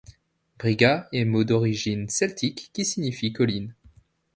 [0.57, 3.75] Briga est mot d'origine celtique qui signifie colline.